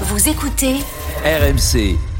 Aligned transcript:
Vous 0.00 0.28
écoutez 0.28 0.80
RMC. 1.24 2.13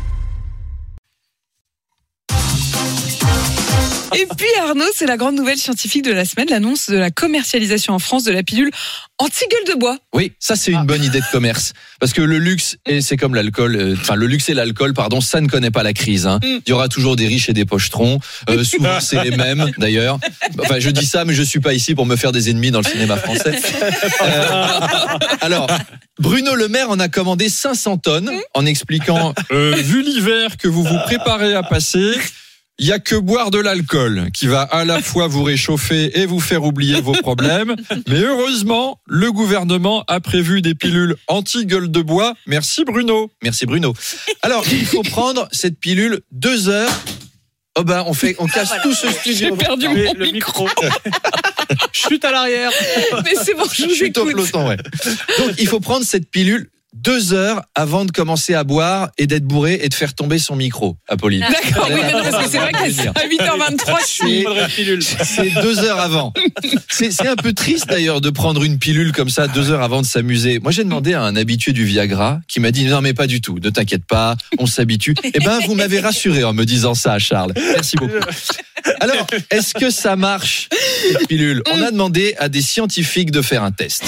Et 4.21 4.27
puis 4.37 4.47
Arnaud, 4.61 4.85
c'est 4.95 5.07
la 5.07 5.17
grande 5.17 5.35
nouvelle 5.37 5.59
scientifique 5.59 6.05
de 6.05 6.13
la 6.13 6.25
semaine, 6.25 6.49
l'annonce 6.51 6.89
de 6.91 6.97
la 6.97 7.11
commercialisation 7.11 7.95
en 7.95 7.99
France 7.99 8.25
de 8.25 8.33
la 8.33 8.43
pilule 8.43 8.71
anti-gueule 9.19 9.75
de 9.75 9.79
bois. 9.79 9.97
Oui, 10.13 10.33
ça 10.41 10.57
c'est 10.57 10.73
une 10.73 10.87
bonne 10.87 11.03
idée 11.05 11.21
de 11.21 11.25
commerce. 11.31 11.73
Parce 12.01 12.13
que 12.13 12.21
le 12.21 12.39
luxe, 12.39 12.77
et 12.85 13.01
c'est 13.01 13.17
comme 13.17 13.35
l'alcool, 13.35 13.77
euh, 13.77 13.95
enfin 14.01 14.17
le 14.17 14.27
luxe 14.27 14.49
et 14.49 14.55
l'alcool, 14.55 14.93
pardon, 14.93 15.21
ça 15.21 15.41
ne 15.41 15.47
connaît 15.47 15.71
pas 15.71 15.83
la 15.85 15.93
crise. 15.93 16.27
hein. 16.27 16.41
Mm. 16.43 16.59
Il 16.67 16.71
y 16.71 16.73
aura 16.73 16.89
toujours 16.89 17.15
des 17.15 17.27
riches 17.29 17.49
et 17.49 17.53
des 17.53 17.65
pochetrons. 17.65 18.19
Euh, 18.51 18.65
souvent 18.65 18.99
c'est 19.01 19.23
les 19.23 19.37
mêmes 19.37 19.71
d'ailleurs. 19.79 20.19
Enfin 20.59 20.81
je 20.81 20.91
dis 20.91 21.07
ça, 21.07 21.25
mais 21.25 21.35
je 21.35 21.43
suis 21.43 21.61
pas 21.61 21.75
ici 21.75 21.95
pour 21.95 22.07
me 22.07 22.17
faire 22.17 22.33
des 22.33 22.51
ennemis 22.51 22.71
dans 22.73 22.81
le 22.81 22.89
cinéma 22.89 23.17
français. 23.17 23.53
Euh, 24.23 24.69
alors, 25.41 25.67
Bruno 26.19 26.55
Le 26.55 26.69
Maire 26.69 26.91
en 26.91 26.99
a 27.01 27.09
commandé 27.09 27.49
500 27.49 27.99
tonnes 27.99 28.31
en 28.55 28.65
expliquant 28.67 29.35
Euh, 29.53 29.75
vu 29.77 30.03
l'hiver 30.03 30.57
que 30.57 30.69
vous 30.69 30.83
vous 30.85 30.99
préparez 31.05 31.55
à 31.55 31.63
passer, 31.63 32.13
il 32.79 32.87
y 32.87 32.93
a 32.93 32.99
que 32.99 33.15
boire 33.15 33.51
de 33.51 33.59
l'alcool 33.59 34.29
qui 34.35 34.47
va 34.47 34.63
à 34.63 34.85
la 34.85 35.01
fois 35.01 35.29
vous 35.29 35.45
réchauffer 35.45 36.19
et 36.21 36.27
vous 36.27 36.41
faire 36.41 36.65
oublier 36.65 37.01
vos 37.01 37.13
problèmes. 37.13 37.77
Mais 38.09 38.21
heureusement, 38.21 39.01
le 39.07 39.31
gouvernement 39.31 40.05
a 40.09 40.21
prévu 40.21 40.61
des 40.61 40.75
pilules 40.75 41.15
anti-gueule 41.29 41.91
de 41.91 42.03
bois. 42.03 42.35
Merci 42.47 42.85
Bruno. 42.85 43.31
Merci 43.43 43.67
Bruno. 43.67 43.95
Alors, 44.43 44.65
il 44.73 44.87
faut 44.87 45.03
prendre 45.03 45.49
cette 45.53 45.79
pilule 45.79 46.21
deux 46.33 46.69
heures. 46.69 46.91
Oh 47.77 47.83
ben, 47.83 48.05
on 48.07 48.15
fait, 48.15 48.37
on 48.39 48.47
casse 48.47 48.71
tout 48.83 48.95
ce 48.95 49.09
J'ai 49.25 49.35
studio. 49.35 49.57
perdu 49.57 49.89
Le, 49.89 50.05
mon 50.05 50.13
le 50.15 50.31
micro. 50.31 50.69
Chute 51.93 52.25
à 52.25 52.31
l'arrière. 52.31 52.71
Mais 53.25 53.35
c'est 53.35 53.55
bon, 53.55 53.65
je 53.73 53.85
vous 53.85 53.95
Chute 53.95 54.17
au 54.19 54.27
flottant, 54.27 54.69
ouais. 54.69 54.77
Donc, 55.39 55.55
il 55.59 55.67
faut 55.67 55.81
prendre 55.81 56.05
cette 56.05 56.31
pilule 56.31 56.71
deux 56.95 57.35
heures 57.35 57.63
avant 57.75 58.05
de 58.05 58.13
commencer 58.13 58.55
à 58.55 58.65
boire 58.65 59.11
et 59.19 59.27
d'être 59.27 59.45
bourré 59.45 59.81
et 59.83 59.89
de 59.89 59.95
faire 59.95 60.15
tomber 60.15 60.39
son 60.39 60.57
micro, 60.57 60.97
Apolline. 61.09 61.41
D'accord, 61.41 61.89
oui, 61.91 62.01
mais 62.03 62.13
parce 62.13 62.45
que 62.45 62.51
c'est 62.51 62.59
vrai 62.59 62.73
que 62.73 62.91
c'est 62.91 63.09
à 63.09 63.13
8h23, 63.13 63.99
je 64.01 64.07
suis... 64.07 64.47
C'est 65.25 65.63
deux 65.63 65.81
heures 65.81 66.01
avant. 66.01 66.33
C'est 66.89 67.11
c'est 67.11 67.29
un 67.29 67.37
peu 67.37 67.53
triste 67.53 67.89
d'ailleurs 67.89 68.21
de 68.21 68.31
prendre 68.31 68.63
une 68.63 68.79
pilule 68.79 69.13
comme 69.13 69.29
ça 69.29 69.49
deux 69.49 69.71
heures 69.71 69.83
avant 69.83 70.03
de 70.03 70.07
s'amuser. 70.07 70.59
Moi 70.61 70.73
j'ai 70.73 70.85
demandé 70.85 71.15
à 71.15 71.23
un 71.23 71.37
habitué 71.37 71.73
du 71.73 71.85
Viagra 71.85 72.41
qui 72.49 72.61
m'a 72.61 72.71
dit 72.71 72.85
non 72.85 73.01
mais 73.01 73.15
pas 73.15 73.27
du 73.27 73.41
tout, 73.41 73.59
ne 73.63 73.71
t'inquiète 73.71 74.05
pas, 74.07 74.37
on 74.59 74.67
s'habitue. 74.67 75.15
Eh 75.25 75.41
ben 75.41 75.59
vous 75.67 75.75
m'avez 75.75 76.01
rassuré 76.01 76.45
en 76.45 76.53
me 76.53 76.65
disant 76.65 76.95
ça, 76.95 77.19
Charles. 77.19 77.53
Merci 77.57 77.97
beaucoup. 77.97 78.13
Alors 79.01 79.27
est-ce 79.51 79.75
que 79.75 79.91
ça 79.91 80.17
marche 80.17 80.69
cette 81.11 81.27
pilule? 81.27 81.63
On 81.73 81.83
a 81.83 81.91
demandé 81.91 82.35
à 82.39 82.49
des 82.49 82.63
scientifiques 82.63 83.31
de 83.31 83.43
faire 83.43 83.63
un 83.63 83.73
test. 83.73 84.05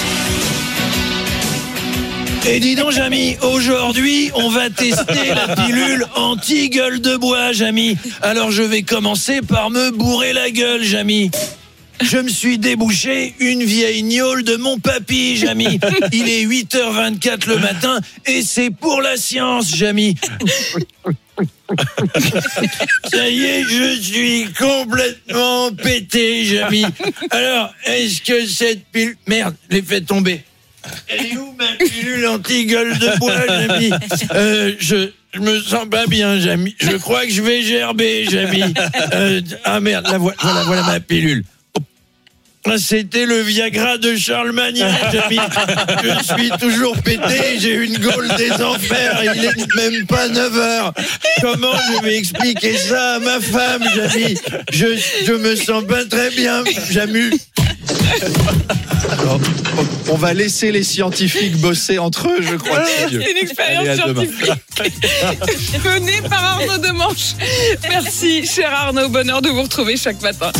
Et 2.49 2.61
dis 2.61 2.75
donc, 2.75 2.91
Jamy, 2.91 3.35
aujourd'hui, 3.41 4.31
on 4.33 4.49
va 4.49 4.69
tester 4.69 5.33
la 5.35 5.53
pilule 5.53 6.05
anti-gueule 6.15 7.01
de 7.01 7.17
bois, 7.17 7.51
Jamy. 7.51 7.97
Alors, 8.21 8.51
je 8.51 8.63
vais 8.63 8.83
commencer 8.83 9.41
par 9.41 9.69
me 9.69 9.91
bourrer 9.91 10.31
la 10.31 10.49
gueule, 10.49 10.81
Jamy. 10.81 11.29
Je 12.01 12.17
me 12.17 12.29
suis 12.29 12.57
débouché 12.57 13.33
une 13.39 13.63
vieille 13.63 14.01
gnôle 14.03 14.43
de 14.43 14.55
mon 14.55 14.79
papy, 14.79 15.35
Jamy. 15.35 15.77
Il 16.13 16.29
est 16.29 16.45
8h24 16.45 17.49
le 17.49 17.57
matin 17.57 17.99
et 18.25 18.41
c'est 18.41 18.69
pour 18.69 19.01
la 19.01 19.17
science, 19.17 19.75
Jamy. 19.75 20.15
Ça 23.11 23.27
y 23.27 23.43
est, 23.43 23.63
je 23.63 23.99
suis 23.99 24.47
complètement 24.57 25.71
pété, 25.73 26.45
Jamy. 26.45 26.85
Alors, 27.29 27.73
est-ce 27.85 28.21
que 28.21 28.45
cette 28.47 28.85
pilule... 28.85 29.17
Merde, 29.27 29.55
l'ai 29.69 29.81
fait 29.81 29.99
tomber. 29.99 30.43
Elle 31.07 31.25
est 31.25 31.37
où 31.37 31.53
ma 31.57 31.85
pilule 31.85 32.27
anti-gueule 32.27 32.97
de 32.97 33.17
bois, 33.19 33.33
Jamy 33.47 33.91
euh, 34.33 34.73
je, 34.79 35.09
je 35.33 35.39
me 35.39 35.59
sens 35.59 35.87
pas 35.89 36.05
bien, 36.07 36.39
Jamy. 36.39 36.75
Je 36.79 36.97
crois 36.97 37.25
que 37.25 37.31
je 37.31 37.41
vais 37.41 37.61
gerber, 37.61 38.25
Jamy. 38.29 38.63
Euh, 39.13 39.41
ah 39.63 39.79
merde, 39.79 40.07
la 40.11 40.17
voilà, 40.17 40.37
voilà, 40.41 40.63
voilà 40.63 40.83
ma 40.83 40.99
pilule. 40.99 41.43
Ah, 42.69 42.77
C'était 42.77 43.25
le 43.25 43.39
Viagra 43.39 43.97
de 43.97 44.17
Charlemagne, 44.17 44.83
Jamy. 45.13 45.39
Je 46.03 46.33
suis 46.33 46.49
toujours 46.59 46.97
pété, 47.01 47.59
j'ai 47.59 47.75
une 47.75 47.97
gaule 47.97 48.27
des 48.35 48.51
enfers, 48.61 49.21
il 49.23 49.45
est 49.45 49.75
même 49.75 50.05
pas 50.05 50.27
9 50.27 50.57
heures. 50.57 50.93
Comment 51.39 51.71
je 51.93 52.03
vais 52.03 52.17
expliquer 52.17 52.75
ça 52.75 53.15
à 53.15 53.19
ma 53.19 53.39
femme, 53.39 53.83
Jamy 53.95 54.37
je, 54.73 54.87
je 55.25 55.31
me 55.31 55.55
sens 55.55 55.85
pas 55.85 56.03
très 56.03 56.29
bien, 56.31 56.63
Jamy. 56.91 57.29
Alors, 59.19 59.39
on- 60.09 60.15
va 60.17 60.33
laisser 60.33 60.71
les 60.71 60.83
scientifiques 60.83 61.57
bosser 61.57 61.99
entre 61.99 62.27
eux, 62.29 62.41
je 62.41 62.55
crois. 62.55 62.79
que 62.79 62.87
c'est 63.09 63.31
une 63.31 63.37
expérience 63.37 63.87
Allez, 63.87 63.95
scientifique 64.01 65.83
menée 65.85 66.21
par 66.27 66.43
Arnaud 66.43 66.77
Demanche. 66.79 67.35
Merci, 67.87 68.45
cher 68.45 68.71
Arnaud. 68.73 69.09
Bonheur 69.09 69.41
de 69.41 69.49
vous 69.49 69.61
retrouver 69.63 69.95
chaque 69.97 70.21
matin. 70.21 70.51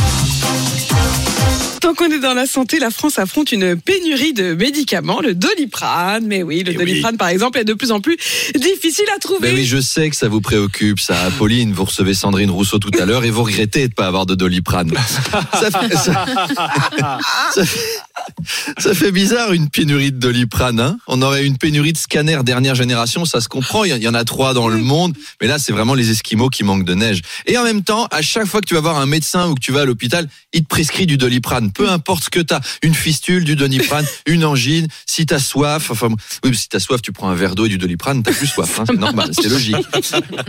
Tant 1.82 1.94
qu'on 1.94 2.06
est 2.12 2.20
dans 2.20 2.34
la 2.34 2.46
santé, 2.48 2.80
la 2.80 2.90
France 2.90 3.20
affronte 3.20 3.52
une 3.52 3.80
pénurie 3.80 4.34
de 4.34 4.54
médicaments, 4.54 5.20
le 5.22 5.34
doliprane. 5.36 6.26
Mais 6.26 6.42
oui, 6.44 6.64
le 6.64 6.72
Eh 6.74 6.76
doliprane, 6.76 7.18
par 7.18 7.28
exemple, 7.30 7.60
est 7.60 7.64
de 7.64 7.74
plus 7.74 7.92
en 7.92 8.02
plus 8.02 8.18
difficile 8.56 9.06
à 9.16 9.20
trouver. 9.20 9.50
Ben 9.52 9.56
oui, 9.56 9.66
je 9.66 9.80
sais 9.80 10.10
que 10.10 10.16
ça 10.16 10.28
vous 10.28 10.42
préoccupe, 10.42 11.00
ça. 11.00 11.20
Apolline, 11.26 11.72
vous 11.74 11.86
recevez 11.86 12.14
Sandrine 12.14 12.50
Rousseau 12.50 12.80
tout 12.80 12.92
à 13.00 13.06
l'heure 13.06 13.24
et 13.26 13.30
vous 13.30 13.44
regrettez 13.44 13.82
de 13.82 13.86
ne 13.86 13.94
pas 13.94 14.08
avoir 14.08 14.26
de 14.26 14.36
doliprane. 14.36 14.92
Ça 15.54 15.70
fait, 15.72 15.96
ça- 15.96 16.26
ça 17.54 17.66
fait- 17.66 17.80
ça 18.78 18.94
fait 18.94 19.12
bizarre 19.12 19.54
une 19.54 19.70
pénurie 19.70 20.12
de 20.12 20.18
doliprane. 20.20 20.80
Hein 20.80 20.98
On 21.08 21.22
aurait 21.22 21.46
une 21.46 21.58
pénurie 21.58 21.94
de 21.94 21.98
scanners 21.98 22.40
dernière 22.44 22.76
génération, 22.76 23.26
ça 23.26 23.42
se 23.42 23.48
comprend. 23.50 23.84
Il 23.84 23.96
y- 24.02 24.08
en 24.08 24.14
a 24.14 24.24
trois 24.24 24.54
dans 24.54 24.68
le 24.70 24.78
monde, 24.78 25.14
mais 25.42 25.48
là, 25.48 25.60
c'est 25.60 25.72
vraiment 25.74 25.94
les 25.94 26.12
Esquimaux 26.12 26.50
qui 26.50 26.64
manquent 26.64 26.86
de 26.86 26.94
neige. 26.94 27.22
Et 27.46 27.58
en 27.58 27.64
même 27.64 27.84
temps, 27.84 28.08
à 28.12 28.22
chaque 28.22 28.46
fois 28.46 28.62
que 28.62 28.66
tu 28.66 28.74
vas 28.74 28.80
voir 28.80 28.98
un 28.98 29.06
médecin 29.06 29.50
ou 29.50 29.56
que 29.56 29.60
tu 29.60 29.72
vas 29.72 29.82
à 29.82 29.86
l'hôpital, 29.86 30.28
il 30.54 30.64
te 30.64 30.68
prescrit 30.68 31.06
du 31.06 31.18
doliprane. 31.18 31.72
Peu 31.72 31.90
importe 31.90 32.24
ce 32.24 32.30
que 32.30 32.40
tu 32.40 32.54
as, 32.54 32.62
une 32.84 32.94
fistule, 32.96 33.44
du 33.44 33.56
doliprane, 33.56 34.06
une 34.28 34.46
angine, 34.46 34.88
si 35.06 35.26
tu 35.26 35.34
as 35.34 35.40
soif, 35.40 35.92
enfin, 35.92 36.08
oui, 36.44 36.56
si 36.56 36.70
tu 36.70 36.78
as 36.78 36.80
soif, 36.80 37.02
tu 37.02 37.12
prends 37.12 37.30
un 37.30 37.36
verre 37.36 37.56
d'eau 37.56 37.66
et 37.66 37.70
du 37.70 37.78
doliprane, 37.78 38.24
t'as 38.24 38.32
plus 38.34 38.48
soif, 38.48 38.80
hein, 38.80 38.84
c'est 38.88 38.98
normal, 38.98 39.32
c'est 39.34 39.50
logique. 39.50 39.76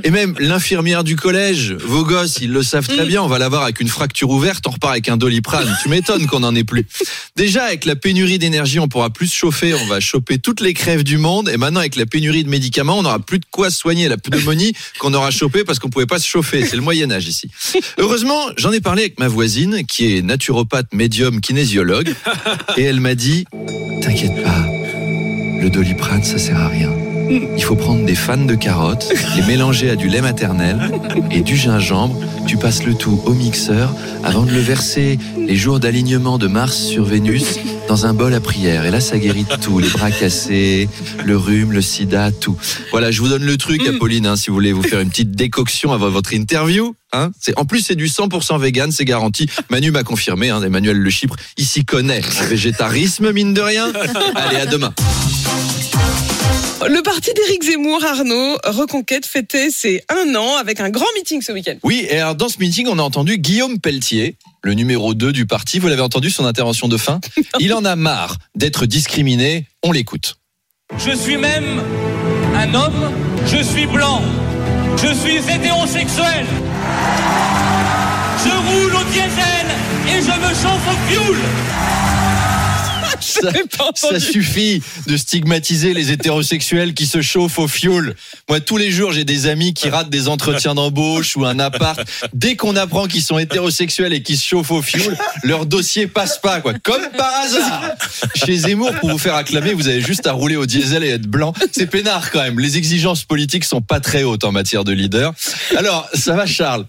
Et 0.05 0.11
même 0.11 0.35
l'infirmière 0.39 1.03
du 1.05 1.17
collège, 1.17 1.73
vos 1.73 2.05
gosses, 2.05 2.39
ils 2.41 2.51
le 2.53 2.63
savent 2.63 2.87
très 2.87 3.05
bien, 3.07 3.23
on 3.23 3.29
va 3.29 3.39
l'avoir 3.39 3.63
avec 3.65 3.81
une 3.81 3.89
fracture 3.89 4.31
ouverte, 4.31 4.65
on 4.67 4.71
repart 4.71 4.93
avec 4.93 5.09
un 5.09 5.17
doliprane. 5.17 5.77
Tu 5.83 5.89
m'étonnes 5.89 6.27
qu'on 6.27 6.43
en 6.45 6.55
ait 6.55 6.65
plus. 6.65 6.87
Déjà, 7.37 7.58
avec 7.65 7.85
la 7.85 7.97
pénurie 7.97 8.39
d'énergie, 8.39 8.79
on 8.79 8.89
pourra 8.89 9.11
plus 9.11 9.33
chauffer, 9.33 9.75
on 9.75 9.87
va 9.87 10.01
choper 10.01 10.39
toutes 10.39 10.61
les 10.61 10.75
crèves 10.75 11.05
du 11.05 11.19
monde. 11.19 11.49
Et 11.49 11.57
maintenant, 11.57 11.81
avec 11.81 11.97
la 11.97 12.07
pénurie 12.07 12.45
de 12.45 12.49
médicaments, 12.49 12.99
on 12.99 13.03
n'aura 13.03 13.19
plus 13.19 13.39
de 13.39 13.47
quoi 13.51 13.71
soigner 13.71 14.09
la 14.09 14.17
pneumonie 14.17 14.73
qu'on 14.99 15.15
aura 15.15 15.31
chopée 15.31 15.65
parce 15.65 15.79
qu'on 15.79 15.91
pouvait 15.91 16.07
pas 16.07 16.19
se 16.19 16.27
chauffer. 16.27 16.67
C'est 16.67 16.77
le 16.77 16.83
Moyen 16.83 17.11
Âge 17.11 17.27
ici. 17.27 17.51
Heureusement, 17.99 18.41
j'en 18.57 18.73
ai 18.73 18.81
parlé 18.81 19.03
avec 19.03 19.19
ma 19.19 19.29
voisine, 19.29 19.85
qui 19.87 20.17
est 20.17 20.23
naturopathe, 20.23 20.93
médium, 20.93 21.41
kinésiologue, 21.41 22.15
et 22.77 22.83
elle 22.83 23.01
m'a 23.01 23.15
dit, 23.15 23.45
t'inquiète 24.03 24.43
pas, 24.43 24.67
le 25.61 25.69
doliprane, 25.71 26.23
ça 26.25 26.39
sert 26.39 26.59
à 26.59 26.69
rien. 26.69 27.08
Il 27.31 27.63
faut 27.63 27.77
prendre 27.77 28.05
des 28.05 28.15
fans 28.15 28.37
de 28.37 28.55
carottes, 28.55 29.13
les 29.37 29.43
mélanger 29.43 29.91
à 29.91 29.97
du 29.97 30.09
lait 30.09 30.21
maternel 30.21 30.91
et 31.31 31.41
du 31.41 31.57
gingembre. 31.57 32.19
Tu 32.47 32.57
passes 32.57 32.85
le 32.85 32.95
tout 32.95 33.21
au 33.27 33.35
mixeur 33.35 33.95
avant 34.25 34.45
de 34.45 34.51
le 34.51 34.61
verser 34.61 35.19
les 35.37 35.57
jours 35.57 35.81
d'alignement 35.81 36.39
de 36.39 36.47
Mars 36.47 36.77
sur 36.77 37.05
Vénus 37.05 37.59
dans 37.89 38.07
un 38.07 38.15
bol 38.15 38.33
à 38.33 38.41
prière. 38.41 38.87
Et 38.87 38.91
là, 38.91 39.01
ça 39.01 39.19
guérit 39.19 39.45
tout. 39.63 39.79
Les 39.79 39.89
bras 39.89 40.11
cassés, 40.11 40.89
le 41.25 41.37
rhume, 41.37 41.73
le 41.73 41.83
sida, 41.83 42.31
tout. 42.33 42.57
Voilà, 42.91 43.11
je 43.11 43.21
vous 43.21 43.29
donne 43.29 43.45
le 43.45 43.57
truc, 43.57 43.87
Apolline, 43.87 44.27
hein, 44.27 44.37
si 44.37 44.49
vous 44.49 44.55
voulez 44.55 44.73
vous 44.73 44.83
faire 44.83 45.01
une 45.01 45.11
petite 45.11 45.33
décoction 45.33 45.93
avant 45.93 46.09
votre 46.09 46.33
interview. 46.33 46.95
Hein. 47.13 47.31
C'est, 47.41 47.59
en 47.59 47.65
plus, 47.65 47.81
c'est 47.81 47.95
du 47.95 48.07
100% 48.07 48.59
vegan, 48.61 48.91
c'est 48.93 49.05
garanti. 49.05 49.47
Manu 49.71 49.91
m'a 49.91 50.03
confirmé, 50.03 50.51
hein, 50.51 50.63
Emmanuel 50.63 50.97
Le 50.97 51.11
Chypre, 51.11 51.37
il 51.57 51.65
s'y 51.65 51.85
connaît 51.85 52.23
en 52.41 52.45
végétarisme, 52.47 53.33
mine 53.33 53.55
de 53.55 53.61
rien. 53.61 53.93
Allez, 54.35 54.57
à 54.57 54.67
demain. 54.67 54.93
Le 56.87 57.03
parti 57.03 57.33
d'Éric 57.35 57.65
Zemmour, 57.65 58.05
Arnaud, 58.05 58.57
Reconquête, 58.65 59.27
fêtait 59.27 59.71
ses 59.71 60.05
un 60.09 60.35
an 60.37 60.57
avec 60.57 60.81
un 60.81 60.91
grand 60.91 61.07
meeting 61.17 61.43
ce 61.43 61.51
week-end. 61.51 61.75
Oui, 61.83 62.07
et 62.09 62.19
alors 62.19 62.37
dans 62.37 62.49
ce 62.49 62.59
meeting, 62.59 62.87
on 62.89 62.99
a 62.99 63.03
entendu 63.03 63.39
Guillaume 63.39 63.81
Pelletier, 63.81 64.37
le 64.63 64.75
numéro 64.75 65.13
2 65.13 65.33
du 65.33 65.45
parti. 65.45 65.81
Vous 65.81 65.89
l'avez 65.89 66.03
entendu, 66.03 66.31
son 66.31 66.45
intervention 66.45 66.87
de 66.87 66.97
fin? 66.97 67.21
Il 67.59 67.75
en 67.75 67.85
a 67.85 67.97
marre 67.97 68.37
d'être 68.55 68.87
discriminé. 68.87 69.67
On 69.83 69.91
l'écoute. 69.91 70.37
Je 70.97 71.11
suis 71.17 71.37
même 71.37 71.83
un 72.55 72.75
homme, 72.75 73.13
je 73.47 73.63
suis 73.63 73.87
blanc, 73.87 74.23
je 74.97 75.13
suis 75.15 75.37
hétérosexuel. 75.37 76.47
Je 78.45 78.51
roule 78.51 78.95
au 78.95 79.05
diesel 79.11 79.67
et 80.09 80.23
je 80.23 80.41
me 80.41 80.55
chauffe 80.55 80.89
au 80.89 81.11
fioul. 81.11 81.37
Ça, 83.95 84.21
suffit 84.21 84.83
de 85.07 85.17
stigmatiser 85.17 85.95
les 85.95 86.11
hétérosexuels 86.13 86.95
qui 86.95 87.07
se 87.07 87.21
chauffent 87.23 87.59
au 87.59 87.69
fioul. 87.69 88.15
Moi, 88.49 88.61
tous 88.61 88.77
les 88.77 88.91
jours, 88.91 89.13
j'ai 89.13 89.25
des 89.25 89.47
amis 89.47 89.75
qui 89.75 89.89
ratent 89.89 90.11
des 90.11 90.29
entretiens 90.29 90.75
d'embauche 90.75 91.37
ou 91.37 91.45
un 91.45 91.59
appart. 91.59 92.01
Dès 92.33 92.57
qu'on 92.57 92.77
apprend 92.77 93.07
qu'ils 93.07 93.23
sont 93.23 93.39
hétérosexuels 93.39 94.13
et 94.13 94.23
qu'ils 94.23 94.39
se 94.39 94.47
chauffent 94.47 94.71
au 94.71 94.83
fioul, 94.83 95.17
leur 95.43 95.67
dossier 95.67 96.07
passe 96.07 96.39
pas, 96.39 96.61
quoi. 96.61 96.75
Comme 96.83 97.09
par 97.17 97.33
hasard. 97.43 97.83
Chez 98.35 98.57
Zemmour, 98.57 98.93
pour 99.01 99.11
vous 99.11 99.19
faire 99.19 99.35
acclamer, 99.35 99.75
vous 99.75 99.89
avez 99.89 100.01
juste 100.01 100.27
à 100.27 100.33
rouler 100.33 100.57
au 100.57 100.67
diesel 100.67 101.05
et 101.05 101.11
être 101.11 101.27
blanc. 101.27 101.53
C'est 101.73 101.87
peinard, 101.87 102.31
quand 102.31 102.43
même. 102.43 102.59
Les 102.59 102.77
exigences 102.79 103.25
politiques 103.25 103.65
sont 103.65 103.81
pas 103.81 104.01
très 104.01 104.23
hautes 104.23 104.45
en 104.45 104.53
matière 104.53 104.85
de 104.85 104.93
leader. 104.93 105.33
Alors, 105.77 106.09
ça 106.15 106.35
va, 106.35 106.47
Charles. 106.47 106.87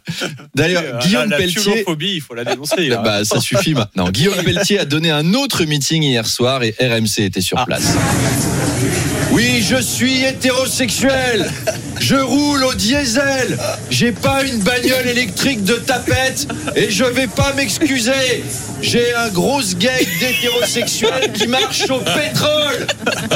D'ailleurs, 0.56 1.00
Guillaume 1.02 1.20
Euh, 1.24 1.26
la, 1.26 1.38
la 1.38 1.38
Pelletier. 1.38 1.86
il 2.16 2.22
faut 2.22 2.34
la 2.34 2.46
dénoncer. 2.46 2.88
là. 2.88 2.98
Bah, 2.98 3.26
ça 3.26 3.40
suffit 3.40 3.74
maintenant. 3.74 4.10
Guillaume 4.10 4.42
Pelletier 4.44 4.80
a 4.80 4.86
donné 4.86 5.12
un 5.12 5.34
autre 5.34 5.64
meeting 5.66 6.04
hier 6.04 6.26
soir 6.30 6.64
et 6.64 6.76
RMC 6.80 7.20
était 7.26 7.42
sur 7.42 7.58
Ah. 7.60 7.66
place. 7.66 7.94
Oui, 9.32 9.64
je 9.68 9.76
suis 9.82 10.24
hétérosexuel. 10.26 11.50
Je 12.00 12.16
roule 12.16 12.64
au 12.64 12.74
diesel. 12.74 13.58
J'ai 13.90 14.12
pas 14.12 14.44
une 14.44 14.60
bagnole 14.60 15.08
électrique 15.08 15.64
de 15.64 15.74
tapette 15.76 16.48
et 16.76 16.90
je 16.90 17.04
vais 17.04 17.28
pas 17.28 17.54
m'excuser. 17.54 18.44
J'ai 18.82 19.14
un 19.14 19.30
gros 19.30 19.62
gang 19.78 20.08
d'hétérosexuels 20.20 21.32
qui 21.34 21.48
marche 21.48 21.90
au 21.90 22.00
pétrole. 22.00 22.88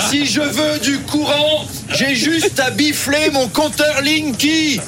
Si 0.09 0.25
je 0.25 0.41
veux 0.41 0.79
du 0.79 0.99
courant, 0.99 1.65
j'ai 1.93 2.15
juste 2.15 2.59
à 2.59 2.71
bifler 2.71 3.29
mon 3.31 3.47
compteur 3.49 4.01
Linky. 4.01 4.79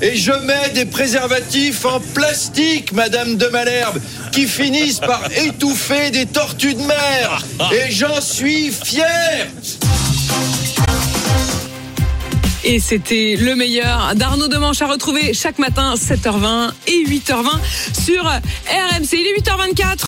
Et 0.00 0.14
je 0.16 0.30
mets 0.30 0.70
des 0.74 0.84
préservatifs 0.84 1.84
en 1.84 1.98
plastique, 2.14 2.92
Madame 2.92 3.36
de 3.36 3.46
Malherbe, 3.48 3.98
qui 4.30 4.46
finissent 4.46 5.00
par 5.00 5.22
étouffer 5.36 6.10
des 6.10 6.26
tortues 6.26 6.74
de 6.74 6.82
mer. 6.82 7.44
Et 7.72 7.90
j'en 7.90 8.20
suis 8.20 8.70
fier. 8.70 9.48
Et 12.64 12.80
c'était 12.80 13.36
le 13.40 13.56
meilleur 13.56 14.14
d'Arnaud 14.14 14.48
Demanche 14.48 14.82
à 14.82 14.86
retrouver 14.86 15.32
chaque 15.32 15.58
matin 15.58 15.94
7h20 15.94 16.70
et 16.86 17.04
8h20 17.04 18.04
sur 18.04 18.24
RMC. 18.24 19.08
Il 19.12 19.26
est 19.26 19.40
8h24. 19.40 20.04